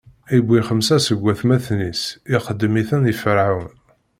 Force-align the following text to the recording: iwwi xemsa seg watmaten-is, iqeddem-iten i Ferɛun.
iwwi 0.35 0.59
xemsa 0.67 0.97
seg 1.01 1.17
watmaten-is, 1.23 2.01
iqeddem-iten 2.35 3.09
i 3.11 3.13
Ferɛun. 3.21 3.71